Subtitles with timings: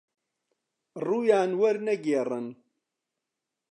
[1.05, 2.47] ڕوویان وەرنەگێڕن